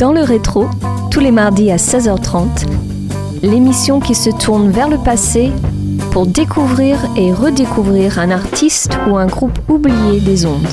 Dans 0.00 0.14
le 0.14 0.22
rétro, 0.22 0.66
tous 1.10 1.20
les 1.20 1.30
mardis 1.30 1.70
à 1.70 1.76
16h30, 1.76 2.66
l'émission 3.42 4.00
qui 4.00 4.14
se 4.14 4.30
tourne 4.30 4.70
vers 4.70 4.88
le 4.88 4.96
passé 4.96 5.52
pour 6.10 6.24
découvrir 6.24 6.96
et 7.18 7.34
redécouvrir 7.34 8.18
un 8.18 8.30
artiste 8.30 8.98
ou 9.06 9.18
un 9.18 9.26
groupe 9.26 9.58
oublié 9.68 10.22
des 10.22 10.46
ondes. 10.46 10.66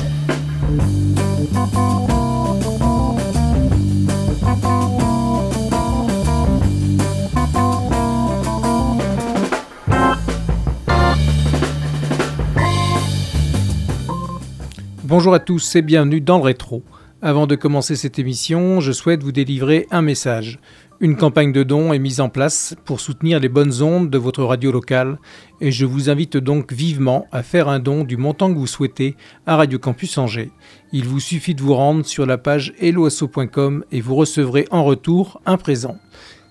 Bonjour 15.04 15.34
à 15.34 15.38
tous 15.38 15.76
et 15.76 15.82
bienvenue 15.82 16.22
dans 16.22 16.38
le 16.38 16.44
rétro. 16.44 16.82
Avant 17.20 17.48
de 17.48 17.56
commencer 17.56 17.96
cette 17.96 18.20
émission, 18.20 18.78
je 18.78 18.92
souhaite 18.92 19.24
vous 19.24 19.32
délivrer 19.32 19.88
un 19.90 20.02
message. 20.02 20.60
Une 21.00 21.16
campagne 21.16 21.52
de 21.52 21.64
dons 21.64 21.92
est 21.92 21.98
mise 21.98 22.20
en 22.20 22.28
place 22.28 22.76
pour 22.84 23.00
soutenir 23.00 23.40
les 23.40 23.48
bonnes 23.48 23.82
ondes 23.82 24.08
de 24.08 24.18
votre 24.18 24.44
radio 24.44 24.70
locale 24.70 25.18
et 25.60 25.72
je 25.72 25.84
vous 25.84 26.10
invite 26.10 26.36
donc 26.36 26.72
vivement 26.72 27.26
à 27.32 27.42
faire 27.42 27.68
un 27.68 27.80
don 27.80 28.04
du 28.04 28.16
montant 28.16 28.52
que 28.52 28.58
vous 28.58 28.68
souhaitez 28.68 29.16
à 29.46 29.56
Radio 29.56 29.80
Campus 29.80 30.16
Angers. 30.16 30.52
Il 30.92 31.06
vous 31.06 31.18
suffit 31.18 31.56
de 31.56 31.62
vous 31.62 31.74
rendre 31.74 32.06
sur 32.06 32.24
la 32.24 32.38
page 32.38 32.72
helloasso.com 32.78 33.84
et 33.90 34.00
vous 34.00 34.14
recevrez 34.14 34.66
en 34.70 34.84
retour 34.84 35.40
un 35.44 35.56
présent. 35.56 35.98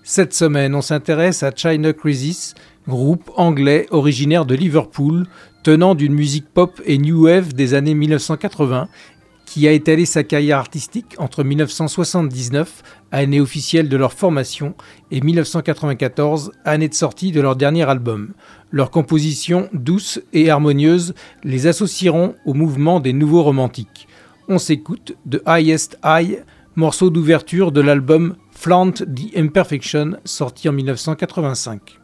Cette 0.04 0.34
semaine, 0.34 0.76
on 0.76 0.81
s'intéresse 0.81 1.44
à 1.44 1.52
China 1.56 1.94
Crisis, 1.94 2.56
groupe 2.88 3.30
anglais 3.38 3.88
originaire 3.92 4.45
de 4.45 4.56
Liverpool, 4.56 5.28
tenant 5.64 5.95
d'une 5.95 6.14
musique 6.14 6.48
pop 6.54 6.81
et 6.86 6.98
new 6.98 7.26
wave 7.26 7.54
des 7.54 7.73
années 7.73 7.94
1980, 7.94 8.88
qui 9.48 9.66
a 9.66 9.72
étalé 9.72 10.06
sa 10.06 10.24
carrière 10.24 10.60
artistique 10.60 11.16
entre 11.18 11.44
1979, 11.44 12.84
année 13.14 13.40
officielle 13.40 13.88
de 13.88 13.96
leur 13.96 14.12
formation, 14.12 14.76
et 15.09 15.22
1994, 15.22 16.52
année 16.66 16.90
de 16.90 16.94
sortie 16.94 17.31
de 17.31 17.40
leur 17.40 17.56
dernier 17.56 17.90
album. 17.90 18.34
Leurs 18.72 18.92
compositions 18.92 19.70
douces 19.72 20.20
et 20.34 20.50
harmonieuses 20.50 21.16
les 21.45 21.66
associeront 21.66 22.36
au 22.45 22.53
mouvement 22.53 23.00
des 23.00 23.14
nouveaux 23.14 23.42
romantiques. 23.42 24.09
On 24.50 24.59
s'écoute 24.59 25.16
de 25.25 25.42
Highest 25.45 25.98
High, 26.03 26.44
morceau 26.75 27.09
d'ouverture 27.09 27.72
de 27.72 27.80
l'album 27.80 28.36
Flaunt 28.52 28.92
the 28.92 29.38
Imperfection, 29.38 30.18
sorti 30.25 30.68
en 30.68 30.73
1985. 30.73 32.00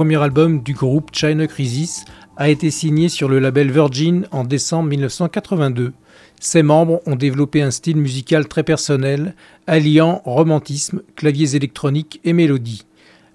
Premier 0.00 0.22
album 0.22 0.62
du 0.62 0.72
groupe 0.72 1.10
China 1.12 1.46
Crisis, 1.46 2.06
a 2.38 2.48
été 2.48 2.70
signé 2.70 3.10
sur 3.10 3.28
le 3.28 3.38
label 3.38 3.70
Virgin 3.70 4.26
en 4.30 4.44
décembre 4.44 4.88
1982. 4.88 5.92
Ses 6.40 6.62
membres 6.62 7.02
ont 7.04 7.16
développé 7.16 7.60
un 7.60 7.70
style 7.70 7.98
musical 7.98 8.48
très 8.48 8.62
personnel, 8.62 9.34
alliant 9.66 10.22
romantisme, 10.24 11.02
claviers 11.16 11.54
électroniques 11.54 12.18
et 12.24 12.32
mélodies. 12.32 12.86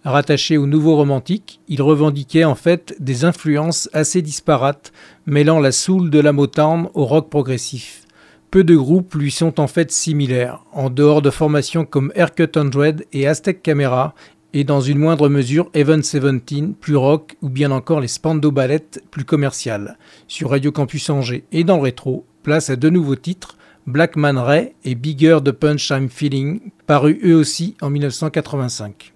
Rattaché 0.05 0.57
au 0.57 0.65
nouveau 0.65 0.95
romantique, 0.95 1.59
il 1.67 1.83
revendiquait 1.83 2.45
en 2.45 2.55
fait 2.55 2.95
des 2.99 3.25
influences 3.25 3.87
assez 3.93 4.23
disparates, 4.23 4.91
mêlant 5.27 5.59
la 5.59 5.71
soul 5.71 6.09
de 6.09 6.19
la 6.19 6.33
Motown 6.33 6.89
au 6.95 7.05
rock 7.05 7.29
progressif. 7.29 8.05
Peu 8.49 8.63
de 8.63 8.75
groupes 8.75 9.15
lui 9.15 9.31
sont 9.31 9.59
en 9.59 9.67
fait 9.67 9.91
similaires, 9.91 10.63
en 10.71 10.89
dehors 10.89 11.21
de 11.21 11.29
formations 11.29 11.83
comme 11.85 12.13
Aircut 12.15 12.47
100 12.51 13.03
et 13.11 13.27
Aztec 13.27 13.61
Camera, 13.61 14.15
et 14.55 14.63
dans 14.63 14.79
une 14.79 14.97
moindre 14.97 15.27
mesure 15.27 15.69
Even 15.73 16.01
Seventeen, 16.01 16.75
plus 16.75 16.95
rock, 16.95 17.35
ou 17.41 17.49
bien 17.49 17.71
encore 17.71 17.99
les 17.99 18.07
Spando 18.07 18.51
Ballet, 18.51 18.85
plus 19.11 19.25
commerciales. 19.25 19.97
Sur 20.29 20.51
Radio 20.51 20.71
Campus 20.71 21.09
Angers 21.09 21.43
et 21.51 21.65
dans 21.65 21.75
le 21.75 21.83
rétro, 21.83 22.25
place 22.41 22.69
à 22.69 22.77
deux 22.77 22.89
nouveaux 22.89 23.17
titres, 23.17 23.57
Black 23.85 24.15
Man 24.15 24.37
Ray 24.37 24.73
et 24.85 24.95
Bigger 24.95 25.39
the 25.43 25.51
Punch 25.51 25.89
I'm 25.89 26.07
Feeling, 26.09 26.71
parus 26.87 27.17
eux 27.25 27.35
aussi 27.35 27.75
en 27.81 27.89
1985. 27.89 29.14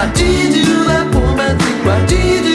What 0.00 0.14
did 0.14 0.56
you 0.56 0.64
do? 0.64 0.80
woman 1.12 1.58
think? 1.58 1.84
Why 1.84 2.06
did? 2.06 2.49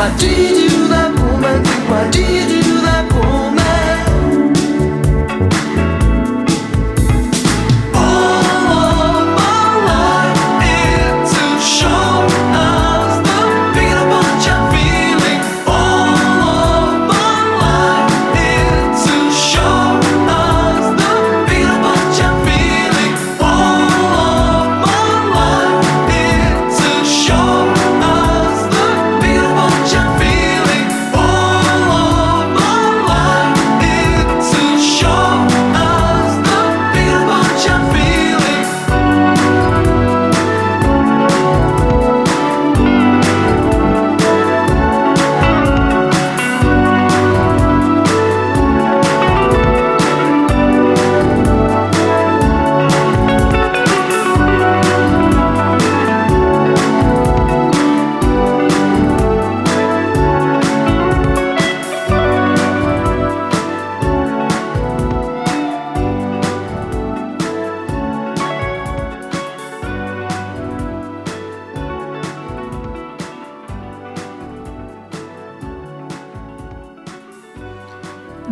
What 0.00 0.18
do 0.18 0.30
you 0.30 0.70
do 0.70 0.88
that 0.88 1.12
woman? 1.14 1.62
What 1.90 2.10
do 2.10 2.24
you 2.24 2.48
do? 2.48 2.59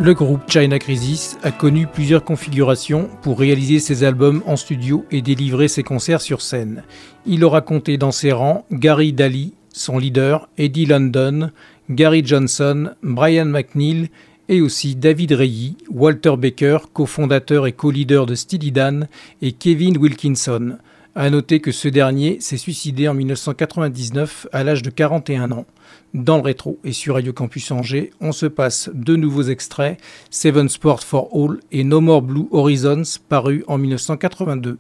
Le 0.09 0.15
groupe 0.15 0.51
China 0.51 0.79
Crisis 0.79 1.37
a 1.43 1.51
connu 1.51 1.87
plusieurs 1.87 2.25
configurations 2.25 3.11
pour 3.21 3.39
réaliser 3.39 3.79
ses 3.79 4.05
albums 4.05 4.43
en 4.47 4.57
studio 4.57 5.05
et 5.11 5.21
délivrer 5.21 5.69
ses 5.69 5.83
concerts 5.83 6.23
sur 6.23 6.41
scène. 6.41 6.83
Il 7.27 7.45
aura 7.45 7.61
compté 7.61 7.99
dans 7.99 8.11
ses 8.11 8.33
rangs 8.33 8.65
Gary 8.73 9.13
Daly, 9.13 9.53
son 9.69 9.99
leader, 9.99 10.49
Eddie 10.57 10.87
London, 10.87 11.51
Gary 11.91 12.23
Johnson, 12.25 12.93
Brian 13.03 13.45
McNeil 13.45 14.09
et 14.49 14.63
aussi 14.63 14.97
David 14.97 15.33
Reilly, 15.33 15.77
Walter 15.91 16.37
Baker, 16.39 16.79
cofondateur 16.95 17.67
et 17.67 17.73
co-leader 17.73 18.25
de 18.25 18.35
Steely 18.35 18.73
Dan, 18.73 19.09
et 19.43 19.53
Kevin 19.53 19.99
Wilkinson. 19.99 20.79
A 21.17 21.29
noter 21.29 21.61
que 21.61 21.71
ce 21.71 21.89
dernier 21.89 22.39
s'est 22.41 22.57
suicidé 22.57 23.09
en 23.09 23.15
1999 23.15 24.47
à 24.53 24.65
l'âge 24.65 24.81
de 24.81 24.89
41 24.89 25.53
ans. 25.53 25.67
Dans 26.15 26.37
le 26.37 26.43
rétro 26.43 26.79
et 26.85 26.93
sur 26.93 27.15
Radio 27.15 27.35
Campus 27.35 27.71
Angers, 27.71 28.13
on 28.21 28.33
se 28.33 28.47
passe 28.47 28.89
deux 28.95 29.17
nouveaux 29.17 29.43
extraits, 29.43 30.01
Seven 30.31 30.71
Sport 30.71 31.05
for 31.05 31.29
All 31.35 31.61
et 31.71 31.85
No 31.85 32.01
More 32.01 32.23
Blue 32.23 32.49
Horizons, 32.51 33.19
parus 33.29 33.63
en 33.67 33.77
1982. 33.77 34.79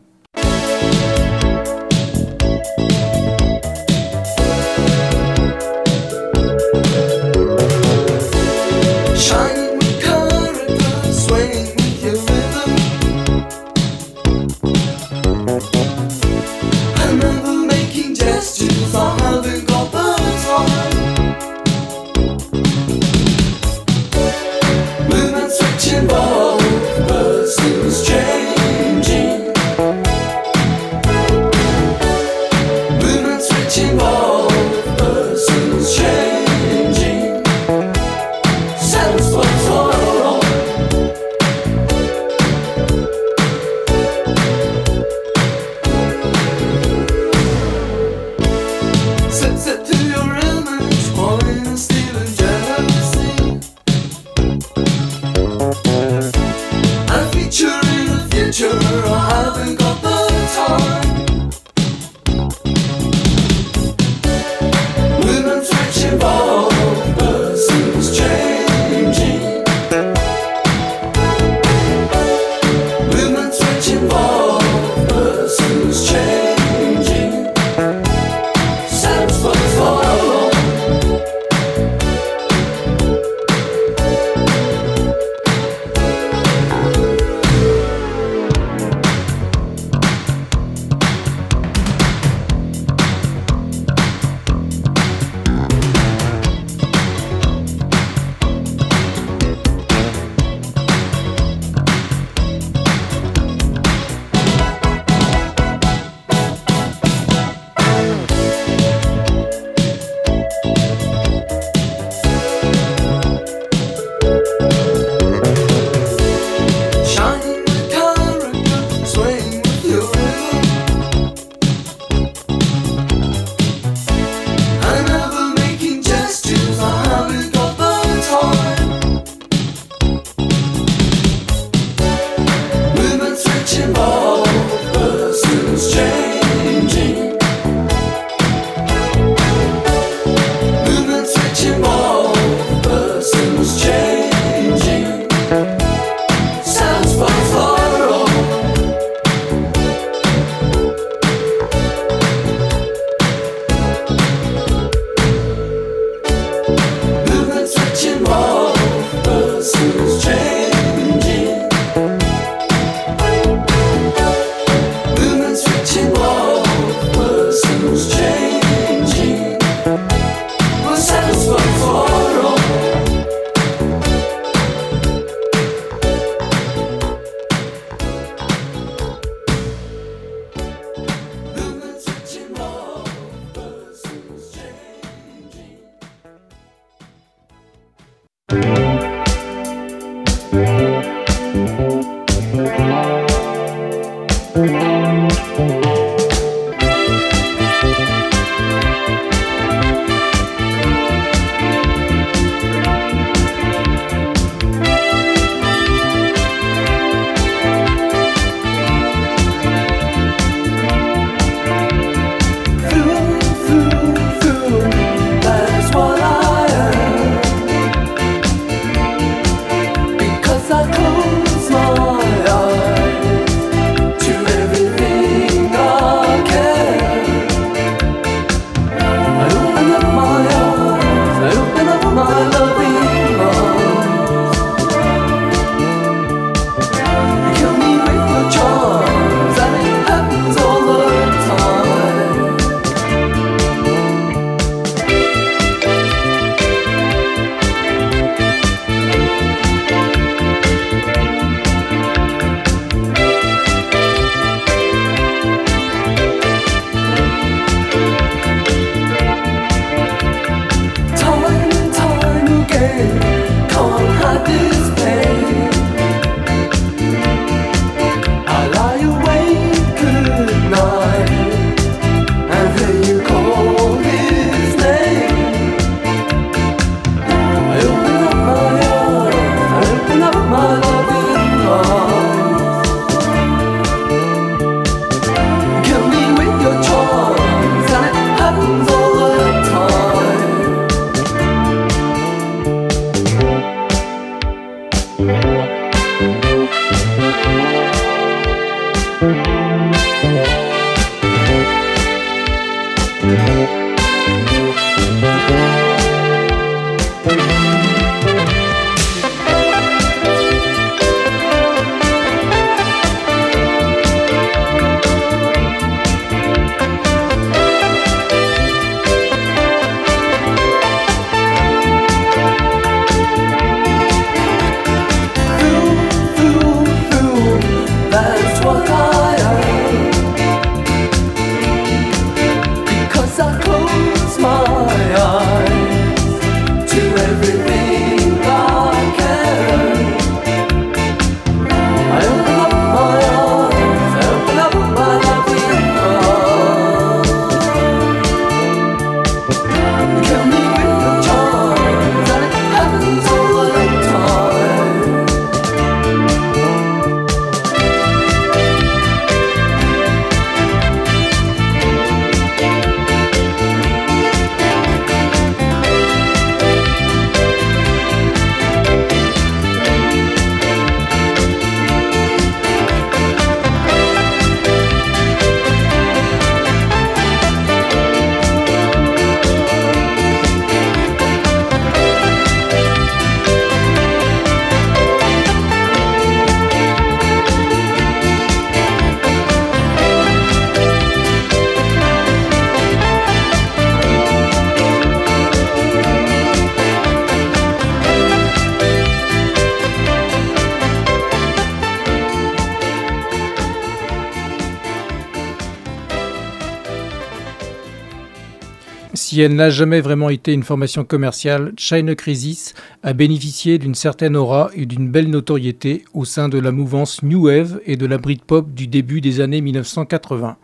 Si 409.28 409.43
elle 409.43 409.56
n'a 409.56 409.69
jamais 409.69 410.00
vraiment 410.00 410.30
été 410.30 410.54
une 410.54 410.62
formation 410.62 411.04
commerciale, 411.04 411.75
China 411.76 412.14
Crisis 412.14 412.73
a 413.02 413.12
bénéficié 413.12 413.76
d'une 413.76 413.95
certaine 413.95 414.36
aura 414.36 414.71
et 414.73 414.86
d'une 414.86 415.10
belle 415.10 415.28
notoriété 415.28 416.06
au 416.14 416.25
sein 416.25 416.49
de 416.49 416.58
la 416.58 416.73
mouvance 416.73 417.23
New 417.23 417.45
Wave 417.45 417.78
et 417.84 417.97
de 417.97 418.06
la 418.06 418.17
Britpop 418.17 418.73
du 418.73 418.86
début 418.86 419.21
des 419.21 419.43
années 419.43 419.60
1980. 419.60 420.56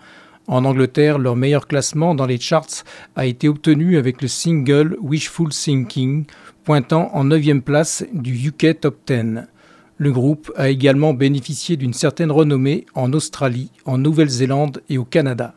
En 0.47 0.65
Angleterre, 0.65 1.19
leur 1.19 1.37
meilleur 1.37 1.67
classement 1.67 2.15
dans 2.15 2.25
les 2.25 2.41
charts 2.41 2.85
a 3.17 3.27
été 3.27 3.51
obtenu 3.51 3.99
avec 3.99 4.23
le 4.23 4.29
single 4.29 4.97
Wishful 5.03 5.51
Thinking, 5.51 6.25
pointant 6.65 7.11
en 7.13 7.25
9 7.25 7.61
place 7.61 8.03
du 8.15 8.49
UK 8.49 8.81
Top 8.81 8.97
10. 9.07 9.43
Le 9.99 10.11
groupe 10.11 10.51
a 10.57 10.71
également 10.71 11.13
bénéficié 11.13 11.77
d'une 11.77 11.93
certaine 11.93 12.33
renommée 12.33 12.87
en 12.95 13.13
Australie, 13.13 13.71
en 13.85 13.99
Nouvelle-Zélande 13.99 14.81
et 14.89 14.97
au 14.97 15.05
Canada. 15.05 15.55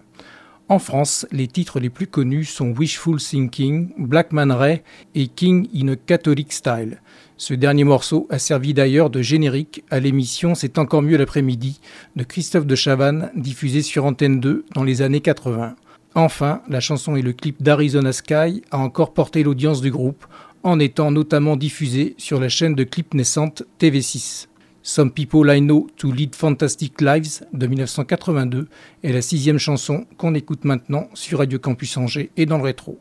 En 0.69 0.79
France, 0.79 1.25
les 1.31 1.47
titres 1.47 1.79
les 1.79 1.89
plus 1.89 2.07
connus 2.07 2.43
sont 2.43 2.73
Wishful 2.77 3.21
Thinking, 3.21 3.93
Black 3.97 4.33
Man 4.33 4.51
Ray 4.51 4.81
et 5.15 5.27
King 5.27 5.69
in 5.73 5.87
a 5.87 5.95
Catholic 5.95 6.51
Style. 6.51 7.01
Ce 7.37 7.53
dernier 7.53 7.85
morceau 7.85 8.27
a 8.29 8.37
servi 8.37 8.73
d'ailleurs 8.73 9.09
de 9.09 9.21
générique 9.21 9.85
à 9.89 10.01
l'émission 10.01 10.55
C'est 10.55 10.77
encore 10.77 11.03
mieux 11.03 11.15
l'après-midi 11.15 11.79
de 12.17 12.23
Christophe 12.25 12.65
de 12.65 12.75
Chavannes, 12.75 13.31
diffusée 13.33 13.81
sur 13.81 14.03
Antenne 14.03 14.41
2 14.41 14.65
dans 14.75 14.83
les 14.83 15.01
années 15.01 15.21
80. 15.21 15.77
Enfin, 16.15 16.61
la 16.67 16.81
chanson 16.81 17.15
et 17.15 17.21
le 17.21 17.31
clip 17.31 17.63
d'Arizona 17.63 18.11
Sky 18.11 18.61
a 18.69 18.77
encore 18.77 19.13
porté 19.13 19.43
l'audience 19.43 19.79
du 19.79 19.91
groupe, 19.91 20.25
en 20.63 20.79
étant 20.79 21.11
notamment 21.11 21.55
diffusé 21.55 22.13
sur 22.17 22.41
la 22.41 22.49
chaîne 22.49 22.75
de 22.75 22.83
clips 22.83 23.13
naissante 23.13 23.63
TV6. 23.79 24.47
Some 24.87 25.11
People 25.11 25.53
I 25.53 25.59
Know 25.59 25.89
to 25.97 26.13
Lead 26.13 26.33
Fantastic 26.33 27.01
Lives 27.01 27.43
de 27.51 27.67
1982 27.67 28.69
est 29.03 29.11
la 29.11 29.21
sixième 29.21 29.57
chanson 29.57 30.05
qu'on 30.15 30.33
écoute 30.33 30.63
maintenant 30.63 31.09
sur 31.13 31.39
Radio 31.39 31.59
Campus 31.59 31.97
Angers 31.97 32.31
et 32.37 32.45
dans 32.45 32.57
le 32.57 32.63
rétro. 32.63 32.97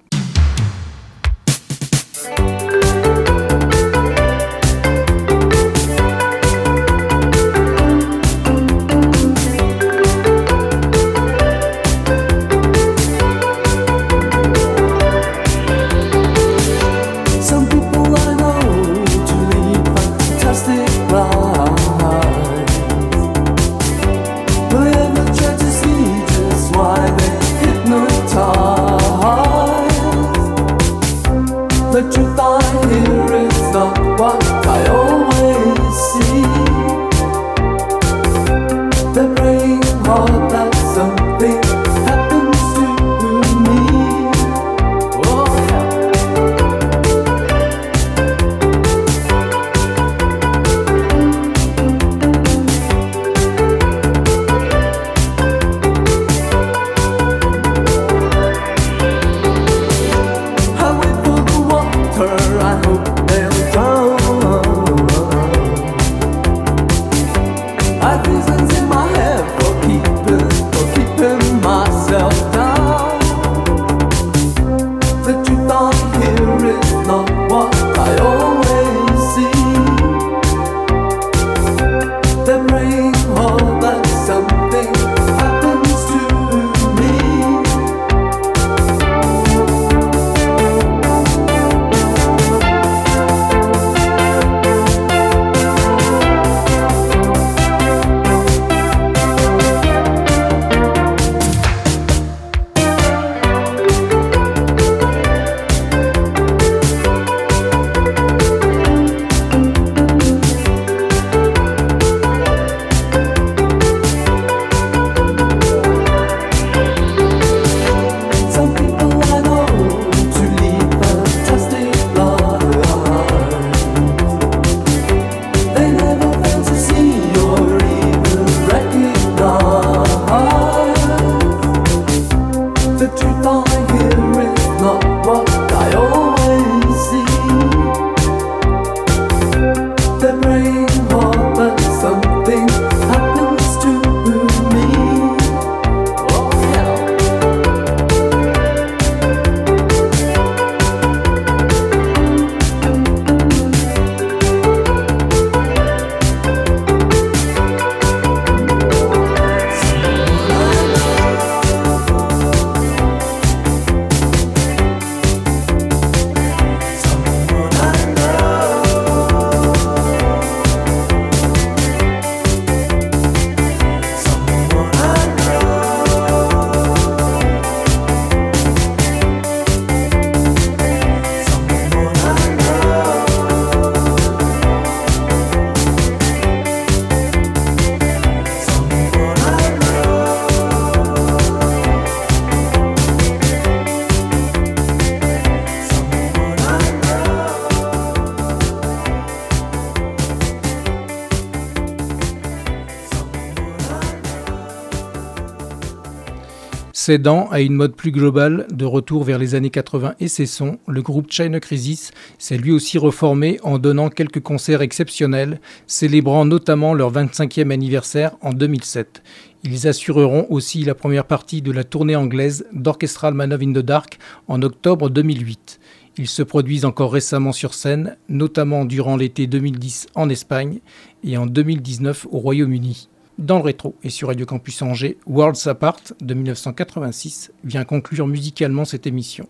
Cédant 207.06 207.48
à 207.52 207.60
une 207.60 207.74
mode 207.74 207.94
plus 207.94 208.10
globale 208.10 208.66
de 208.72 208.84
retour 208.84 209.22
vers 209.22 209.38
les 209.38 209.54
années 209.54 209.70
80 209.70 210.16
et 210.18 210.26
ses 210.26 210.44
sons, 210.44 210.80
le 210.88 211.02
groupe 211.02 211.30
China 211.30 211.60
Crisis 211.60 212.10
s'est 212.36 212.58
lui 212.58 212.72
aussi 212.72 212.98
reformé 212.98 213.60
en 213.62 213.78
donnant 213.78 214.08
quelques 214.08 214.42
concerts 214.42 214.82
exceptionnels, 214.82 215.60
célébrant 215.86 216.44
notamment 216.44 216.94
leur 216.94 217.12
25e 217.12 217.70
anniversaire 217.70 218.32
en 218.40 218.52
2007. 218.52 219.22
Ils 219.62 219.86
assureront 219.86 220.48
aussi 220.50 220.82
la 220.82 220.96
première 220.96 221.26
partie 221.26 221.62
de 221.62 221.70
la 221.70 221.84
tournée 221.84 222.16
anglaise 222.16 222.66
d'Orchestral 222.72 223.34
Man 223.34 223.52
of 223.52 223.62
in 223.62 223.72
the 223.72 223.86
Dark 223.86 224.18
en 224.48 224.60
octobre 224.62 225.08
2008. 225.08 225.78
Ils 226.18 226.26
se 226.26 226.42
produisent 226.42 226.84
encore 226.84 227.12
récemment 227.12 227.52
sur 227.52 227.74
scène, 227.74 228.16
notamment 228.28 228.84
durant 228.84 229.14
l'été 229.14 229.46
2010 229.46 230.08
en 230.16 230.28
Espagne 230.28 230.80
et 231.22 231.36
en 231.36 231.46
2019 231.46 232.26
au 232.32 232.40
Royaume-Uni. 232.40 233.08
Dans 233.38 233.58
le 233.58 233.64
rétro. 233.64 233.94
Et 234.02 234.10
sur 234.10 234.28
Radio 234.28 234.46
Campus 234.46 234.80
Angers, 234.82 235.18
Worlds 235.26 235.68
Apart 235.68 236.00
de 236.20 236.34
1986 236.34 237.52
vient 237.64 237.84
conclure 237.84 238.26
musicalement 238.26 238.84
cette 238.84 239.06
émission. 239.06 239.46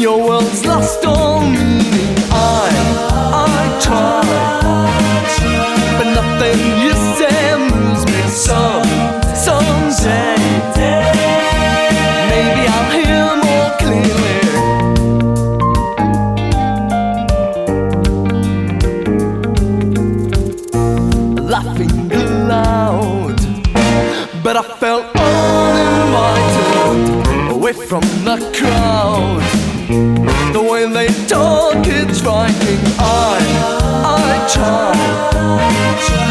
Your 0.00 0.18
world's 0.28 0.64
lost 0.64 1.04
all 1.04 1.40
meaning. 1.40 2.16
I, 2.30 2.70
I 3.32 3.78
try, 3.80 4.22
but 5.98 6.08
nothing 6.14 6.58
you 6.82 6.92
say 7.16 7.56
moves 7.56 8.04
me. 8.06 8.22
Some, 8.28 8.88
someday, 9.34 10.36
maybe 12.30 12.62
I'll 12.74 12.90
hear 12.96 13.28
more 13.44 13.70
clearly. 13.82 14.40
Laughing 21.54 21.96
loud, 22.48 23.38
but 24.42 24.54
I 24.56 24.62
felt 24.80 25.06
uninvited 25.16 26.70
away 27.50 27.72
from 27.72 28.02
the 28.24 28.36
crowd. 28.56 28.95
Trying 32.26 32.58
I, 32.98 33.38
I 34.04 34.48
try. 34.52 36.25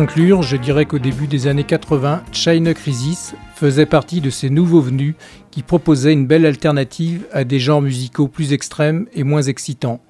Conclure, 0.00 0.42
je 0.42 0.56
dirais 0.56 0.86
qu'au 0.86 1.00
début 1.00 1.26
des 1.26 1.48
années 1.48 1.64
80, 1.64 2.22
China 2.30 2.72
Crisis 2.72 3.34
faisait 3.56 3.84
partie 3.84 4.20
de 4.20 4.30
ces 4.30 4.48
nouveaux 4.48 4.80
venus 4.80 5.16
qui 5.50 5.64
proposaient 5.64 6.12
une 6.12 6.28
belle 6.28 6.46
alternative 6.46 7.26
à 7.32 7.42
des 7.42 7.58
genres 7.58 7.82
musicaux 7.82 8.28
plus 8.28 8.52
extrêmes 8.52 9.08
et 9.12 9.24
moins 9.24 9.42
excitants. 9.42 10.00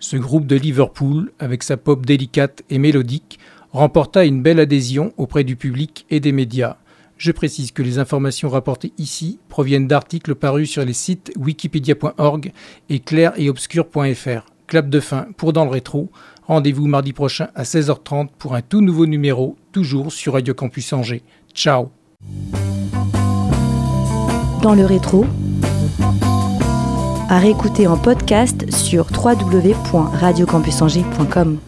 Ce 0.00 0.18
groupe 0.18 0.46
de 0.46 0.54
Liverpool, 0.54 1.32
avec 1.38 1.62
sa 1.62 1.78
pop 1.78 2.04
délicate 2.04 2.62
et 2.68 2.76
mélodique, 2.76 3.38
remporta 3.72 4.26
une 4.26 4.42
belle 4.42 4.60
adhésion 4.60 5.14
auprès 5.16 5.44
du 5.44 5.56
public 5.56 6.04
et 6.10 6.20
des 6.20 6.32
médias. 6.32 6.76
Je 7.16 7.32
précise 7.32 7.72
que 7.72 7.82
les 7.82 7.98
informations 7.98 8.50
rapportées 8.50 8.92
ici 8.98 9.38
proviennent 9.48 9.88
d'articles 9.88 10.34
parus 10.34 10.68
sur 10.68 10.84
les 10.84 10.92
sites 10.92 11.32
wikipedia.org 11.38 12.52
et 12.90 13.00
clair 13.00 13.32
et 13.38 13.48
obscur.fr. 13.48 14.44
Clap 14.66 14.90
de 14.90 15.00
fin 15.00 15.26
pour 15.38 15.54
Dans 15.54 15.64
le 15.64 15.70
rétro. 15.70 16.10
Rendez-vous 16.48 16.86
mardi 16.86 17.12
prochain 17.12 17.48
à 17.54 17.62
16h30 17.62 18.28
pour 18.38 18.54
un 18.54 18.62
tout 18.62 18.80
nouveau 18.80 19.04
numéro, 19.04 19.58
toujours 19.70 20.10
sur 20.10 20.32
Radio 20.32 20.54
Campus 20.54 20.94
Angers. 20.94 21.22
Ciao 21.54 21.90
Dans 24.62 24.74
le 24.74 24.86
rétro, 24.86 25.26
à 27.28 27.38
réécouter 27.38 27.86
en 27.86 27.98
podcast 27.98 28.72
sur 28.72 29.08
www.radiocampusangers.com. 29.12 31.58